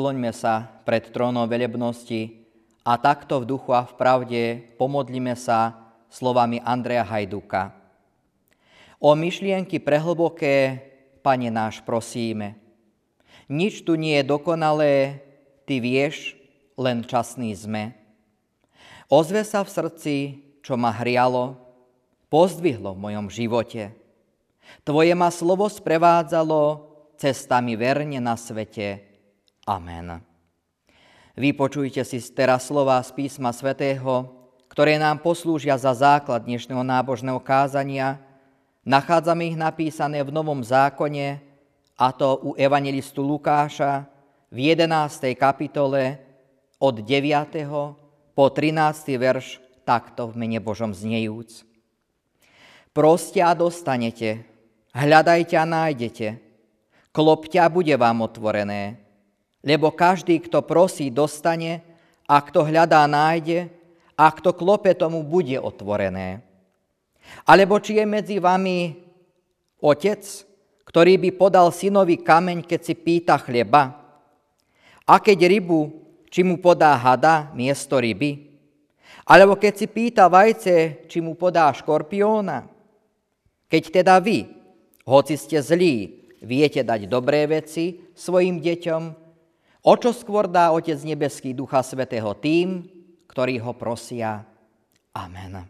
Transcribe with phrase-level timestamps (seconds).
[0.00, 2.32] Skloňme sa pred trónom velebnosti
[2.88, 4.42] a takto v duchu a v pravde
[4.80, 5.76] pomodlíme sa
[6.08, 7.76] slovami Andreja Hajduka.
[8.96, 10.80] O myšlienky prehlboké,
[11.20, 12.56] Pane náš, prosíme.
[13.44, 15.20] Nič tu nie je dokonalé,
[15.68, 16.32] Ty vieš,
[16.80, 17.92] len časný sme.
[19.04, 20.14] Ozve sa v srdci,
[20.64, 21.60] čo ma hrialo,
[22.32, 23.92] pozdvihlo v mojom živote.
[24.80, 26.88] Tvoje ma slovo sprevádzalo
[27.20, 29.09] cestami verne na svete.
[29.70, 30.18] Amen.
[31.38, 34.26] Vypočujte si teraz slova z písma svätého,
[34.66, 38.18] ktoré nám poslúžia za základ dnešného nábožného kázania.
[38.82, 41.38] Nachádzame ich napísané v Novom zákone,
[41.94, 44.10] a to u evangelistu Lukáša
[44.50, 45.38] v 11.
[45.38, 46.18] kapitole
[46.82, 47.54] od 9
[48.34, 48.74] po 13.
[49.22, 51.62] verš takto v mene Božom znejúc.
[52.90, 54.42] Proste a dostanete,
[54.90, 56.42] hľadajte a nájdete,
[57.14, 59.09] klopte bude vám otvorené,
[59.60, 61.84] lebo každý, kto prosí, dostane,
[62.24, 63.68] a kto hľadá, nájde,
[64.16, 66.40] a kto klope, tomu bude otvorené.
[67.44, 68.96] Alebo či je medzi vami
[69.82, 70.22] otec,
[70.88, 74.00] ktorý by podal synovi kameň, keď si pýta chleba,
[75.10, 75.90] a keď rybu
[76.30, 78.46] či mu podá hada miesto ryby?
[79.26, 82.70] Alebo keď si pýta vajce, či mu podá škorpióna?
[83.66, 84.46] Keď teda vy,
[85.02, 89.02] hoci ste zlí, viete dať dobré veci svojim deťom,
[89.80, 92.84] o čo skôr dá Otec Nebeský Ducha Svetého tým,
[93.28, 94.44] ktorí ho prosia.
[95.16, 95.64] Amen.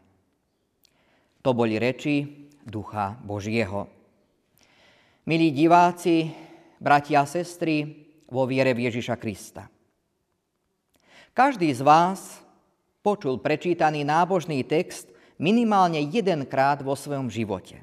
[1.40, 3.88] To boli reči Ducha Božieho.
[5.24, 6.32] Milí diváci,
[6.80, 9.66] bratia a sestry, vo viere v Ježiša Krista.
[11.34, 12.42] Každý z vás
[13.02, 17.82] počul prečítaný nábožný text minimálne jedenkrát vo svojom živote.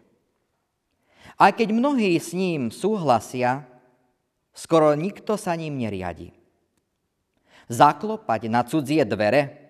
[1.37, 3.65] Aj keď mnohí s ním súhlasia,
[4.57, 6.33] skoro nikto sa ním neriadi.
[7.69, 9.69] Zaklopať na cudzie dvere,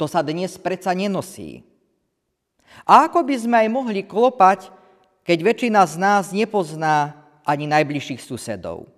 [0.00, 1.60] to sa dnes predsa nenosí.
[2.88, 4.72] A ako by sme aj mohli klopať,
[5.28, 8.88] keď väčšina z nás nepozná ani najbližších susedov?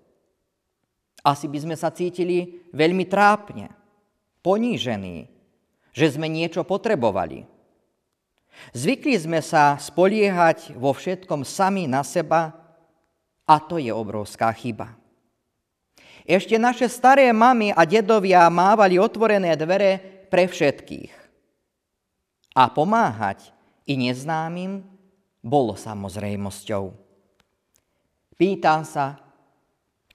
[1.25, 3.73] asi by sme sa cítili veľmi trápne,
[4.45, 5.33] ponížení,
[5.97, 7.49] že sme niečo potrebovali.
[8.77, 12.53] Zvykli sme sa spoliehať vo všetkom sami na seba
[13.45, 14.97] a to je obrovská chyba.
[16.25, 20.01] Ešte naše staré mamy a dedovia mávali otvorené dvere
[20.33, 21.13] pre všetkých.
[22.57, 23.53] A pomáhať
[23.85, 24.81] i neznámym
[25.45, 26.97] bolo samozrejmosťou.
[28.41, 29.21] Pýtam sa,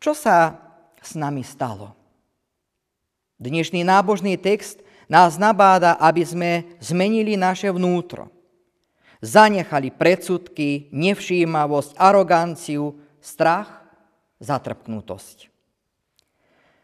[0.01, 0.57] čo sa
[0.97, 1.93] s nami stalo.
[3.37, 6.51] Dnešný nábožný text nás nabáda, aby sme
[6.81, 8.33] zmenili naše vnútro.
[9.21, 13.83] Zanechali predsudky, nevšímavosť, aroganciu, strach,
[14.39, 15.51] zatrpknutosť.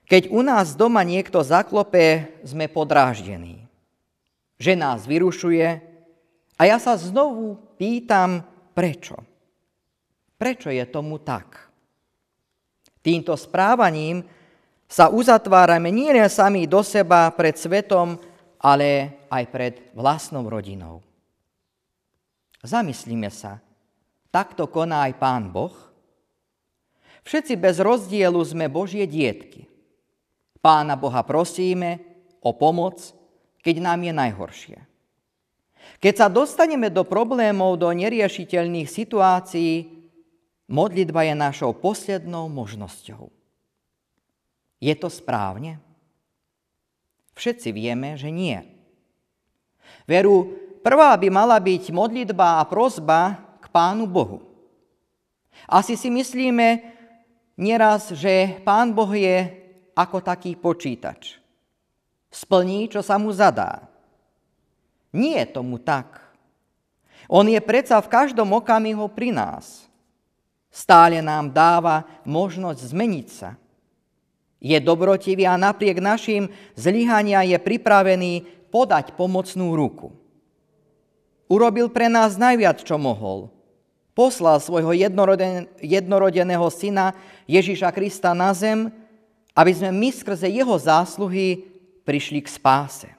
[0.06, 3.66] Keď u nás doma niekto zaklope, sme podráždení.
[4.62, 5.82] Že nás vyrušuje
[6.56, 8.46] a ja sa znovu pýtam,
[8.78, 9.18] prečo.
[10.38, 11.72] Prečo je tomu tak?
[13.02, 14.24] Týmto správaním
[14.86, 18.20] sa uzatvárame nie len sami do seba pred svetom,
[18.62, 21.02] ale aj pred vlastnou rodinou.
[22.66, 23.62] Zamyslíme sa,
[24.34, 25.74] takto koná aj Pán Boh?
[27.26, 29.66] Všetci bez rozdielu sme Božie dietky.
[30.62, 32.02] Pána Boha prosíme
[32.42, 33.02] o pomoc,
[33.66, 34.78] keď nám je najhoršie.
[35.98, 39.96] Keď sa dostaneme do problémov, do neriešiteľných situácií,
[40.66, 43.30] Modlitba je našou poslednou možnosťou.
[44.82, 45.78] Je to správne?
[47.38, 48.58] Všetci vieme, že nie.
[50.10, 54.42] Veru, prvá by mala byť modlitba a prozba k Pánu Bohu.
[55.70, 56.95] Asi si myslíme
[57.56, 59.52] nieraz, že Pán Boh je
[59.96, 61.40] ako taký počítač.
[62.32, 63.88] Splní, čo sa mu zadá.
[65.16, 66.20] Nie je tomu tak.
[67.32, 69.88] On je predsa v každom okamihu pri nás.
[70.68, 73.56] Stále nám dáva možnosť zmeniť sa.
[74.60, 80.12] Je dobrotivý a napriek našim zlyhania je pripravený podať pomocnú ruku.
[81.48, 83.55] Urobil pre nás najviac, čo mohol.
[84.16, 87.12] Poslal svojho jednoroden, jednorodeného syna
[87.52, 88.88] Ježiša Krista na zem,
[89.52, 91.68] aby sme my skrze jeho zásluhy
[92.08, 93.12] prišli k spáse.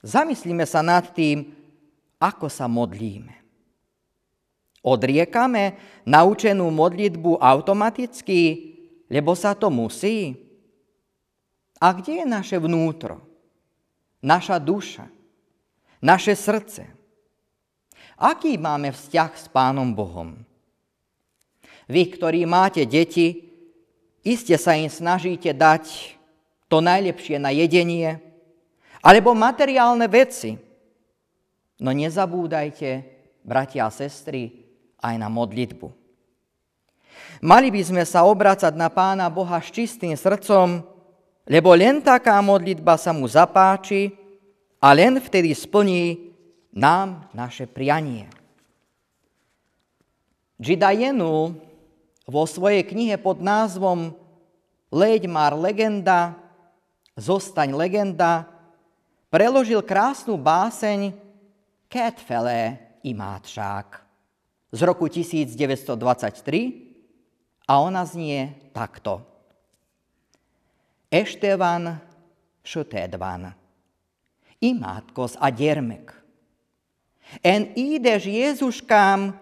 [0.00, 1.52] Zamyslíme sa nad tým,
[2.16, 3.36] ako sa modlíme.
[4.80, 5.76] Odriekame
[6.08, 8.40] naučenú modlitbu automaticky,
[9.12, 10.32] lebo sa to musí?
[11.76, 13.20] A kde je naše vnútro?
[14.24, 15.06] Naša duša?
[16.00, 16.97] Naše srdce?
[18.18, 20.34] Aký máme vzťah s Pánom Bohom?
[21.86, 23.46] Vy, ktorí máte deti,
[24.26, 26.18] iste sa im snažíte dať
[26.66, 28.18] to najlepšie na jedenie,
[29.06, 30.58] alebo materiálne veci.
[31.78, 33.06] No nezabúdajte,
[33.46, 34.66] bratia a sestry,
[34.98, 35.86] aj na modlitbu.
[37.38, 40.82] Mali by sme sa obracať na Pána Boha s čistým srdcom,
[41.46, 44.10] lebo len taká modlitba sa mu zapáči
[44.82, 46.27] a len vtedy splní
[46.78, 48.30] nám naše prianie.
[50.62, 51.58] Jenu
[52.22, 54.14] vo svojej knihe pod názvom
[54.94, 56.38] Leďmar legenda,
[57.18, 58.46] Zostaň legenda,
[59.26, 61.18] preložil krásnu báseň
[61.90, 64.06] Ketfele i Mátšák
[64.70, 69.26] z roku 1923 a ona znie takto.
[71.10, 71.98] Estevan
[72.62, 73.50] sötétvan,
[74.60, 76.27] imádkoz a gyermek.
[77.40, 79.40] En édes Jézuskám,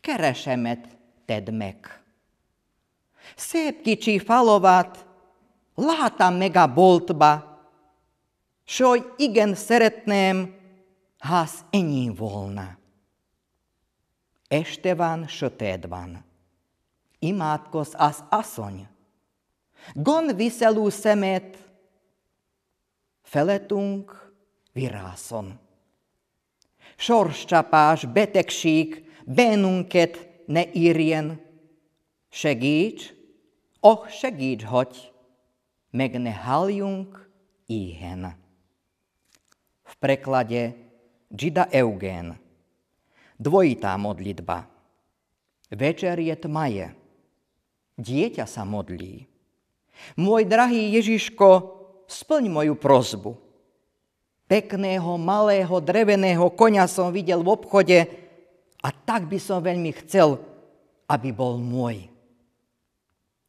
[0.00, 0.88] keresemet
[1.24, 2.02] tedd meg.
[3.36, 5.06] Szép kicsi falovat
[5.74, 7.58] látam meg a boltba,
[8.64, 8.82] s
[9.16, 10.54] igen szeretném,
[11.18, 12.78] ha az enyém volna.
[14.48, 16.24] Este van, sötét van.
[17.18, 18.88] Imádkozz az asszony.
[19.94, 21.58] Gon viszelú szemét,
[23.22, 24.32] feletunk
[24.72, 25.63] virászon.
[26.96, 31.40] Sorscsapás, betegség bennünket ne írjen.
[32.28, 33.14] Segíts,
[33.80, 35.12] oh segíts, hogy
[35.90, 37.30] meg ne haljunk
[37.66, 38.36] íhen.
[39.82, 40.74] V preklade
[41.28, 42.38] Gida Eugen.
[43.36, 44.70] Dvojitá modlitba.
[45.68, 46.94] Večer je tmaje.
[47.94, 49.26] Dieťa sa modlí.
[50.18, 51.48] Môj drahý Ježiško,
[52.10, 53.43] splň moju prozbu.
[54.54, 58.06] Pekného, malého, dreveného konia som videl v obchode
[58.78, 60.38] a tak by som veľmi chcel,
[61.10, 62.06] aby bol môj.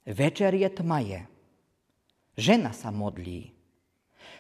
[0.02, 1.30] Večer je tmaje.
[2.34, 3.54] Žena sa modlí.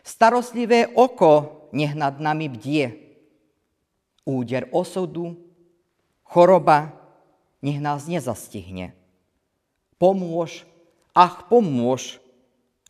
[0.01, 2.97] Starostlivé oko nech nad nami bdie
[4.25, 5.37] úder osudu,
[6.25, 6.89] choroba,
[7.61, 8.97] nech nás nezastihne.
[10.01, 10.65] Pomôž,
[11.13, 12.17] ach pomôž,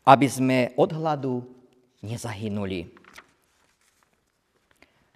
[0.08, 1.44] aby sme od hladu
[2.00, 3.04] nezahynuli.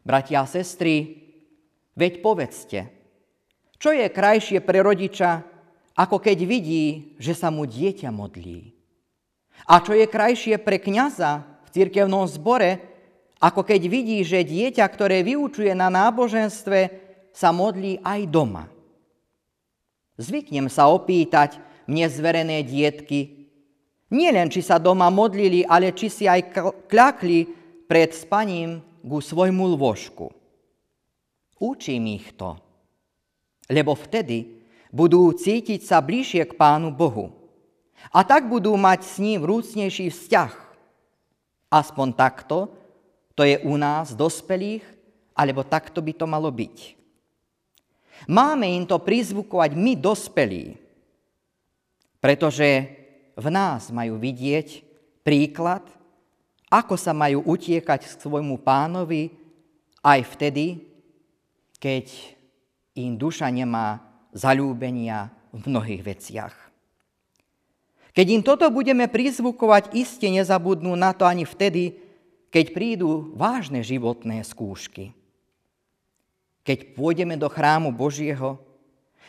[0.03, 1.19] Bratia a sestry,
[1.95, 2.79] veď povedzte,
[3.79, 5.43] čo je krajšie pre rodiča,
[5.95, 8.75] ako keď vidí, že sa mu dieťa modlí?
[9.67, 12.79] A čo je krajšie pre kňaza v cirkevnom zbore,
[13.39, 16.79] ako keď vidí, že dieťa, ktoré vyučuje na náboženstve,
[17.31, 18.67] sa modlí aj doma.
[20.19, 21.55] Zvyknem sa opýtať
[21.87, 23.47] mne zverené dietky,
[24.11, 26.51] nielen či sa doma modlili, ale či si aj
[26.91, 27.47] kľakli
[27.87, 30.31] pred spaním ku svojmu lôžku.
[31.59, 32.55] Učím ich to,
[33.67, 37.35] lebo vtedy budú cítiť sa bližšie k Pánu Bohu.
[38.15, 40.53] A tak budú mať s ním vrúcnejší vzťah.
[41.69, 42.71] Aspoň takto
[43.35, 44.83] to je u nás, dospelých,
[45.31, 46.99] alebo takto by to malo byť.
[48.27, 50.75] Máme im to prizvukovať my, dospelí,
[52.19, 52.67] pretože
[53.39, 54.83] v nás majú vidieť
[55.23, 55.87] príklad,
[56.69, 59.33] ako sa majú utiekať k svojmu pánovi
[60.05, 60.85] aj vtedy,
[61.81, 62.05] keď
[62.93, 66.55] im duša nemá zalúbenia v mnohých veciach.
[68.13, 71.97] Keď im toto budeme prizvukovať, iste nezabudnú na to ani vtedy,
[72.49, 75.13] keď prídu vážne životné skúšky.
[76.65, 78.61] Keď pôjdeme do chrámu Božieho,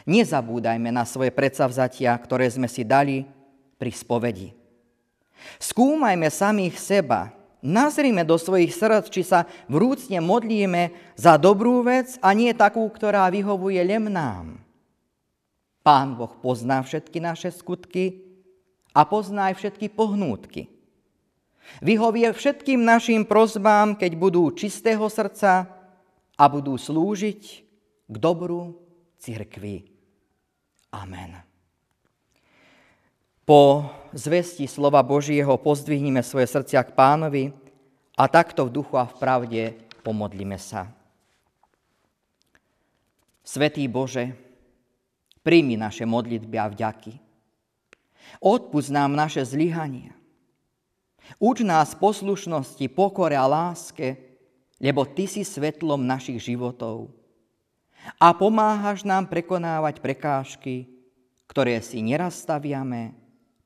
[0.05, 3.25] nezabúdajme na svoje predsavzatia, ktoré sme si dali
[3.81, 4.60] pri spovedi.
[5.61, 12.33] Skúmajme samých seba, nazrime do svojich srdc, či sa vrúcne modlíme za dobrú vec a
[12.33, 14.61] nie takú, ktorá vyhovuje len nám.
[15.81, 18.21] Pán Boh pozná všetky naše skutky
[18.93, 20.69] a pozná aj všetky pohnútky.
[21.81, 25.71] Vyhovie všetkým našim prozbám, keď budú čistého srdca
[26.35, 27.43] a budú slúžiť
[28.11, 28.75] k dobru
[29.23, 29.87] cirkvi.
[30.91, 31.50] Amen.
[33.45, 37.45] Po zvesti slova Božieho pozdvihnime svoje srdcia k pánovi
[38.15, 39.63] a takto v duchu a v pravde
[40.07, 40.91] pomodlíme sa.
[43.43, 44.37] Svetý Bože,
[45.43, 47.19] príjmi naše modlitby a vďaky.
[48.39, 50.21] Odpust nám naše zlyhania
[51.39, 54.19] Uč nás poslušnosti, pokore a láske,
[54.81, 57.13] lebo Ty si svetlom našich životov.
[58.17, 60.89] A pomáhaš nám prekonávať prekážky,
[61.47, 63.13] ktoré si neraz staviame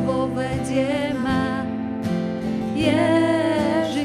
[0.00, 1.60] slovo vedie ma.
[2.72, 4.00] Ježiš,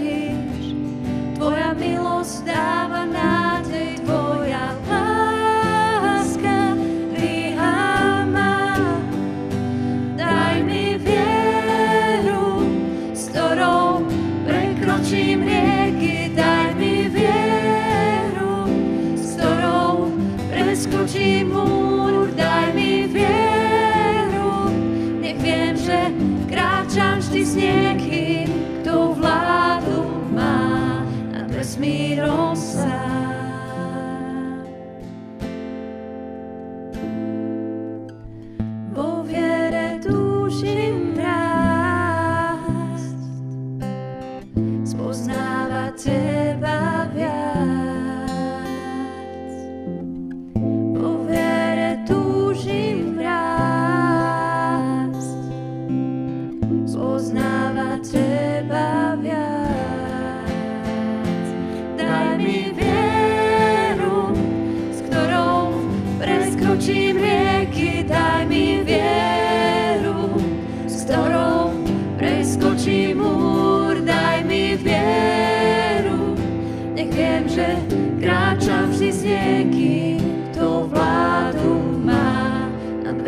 [1.39, 6.75] Tvoja milosť dáva nádej, Tvoja láska
[7.15, 8.75] dvíha ma.
[10.19, 12.67] Daj mi vieru,
[13.15, 14.03] s ktorou
[14.43, 18.67] prekročím rieky, daj mi vieru,
[19.15, 20.11] s ktorou
[20.51, 22.24] preskočím múr.
[27.55, 27.84] Señor.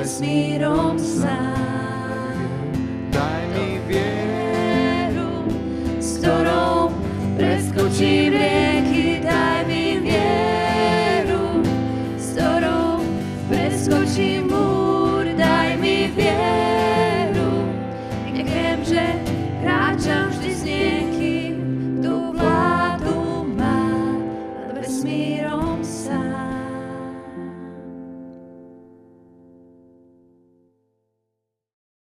[0.08, 1.67] vesmírom sám.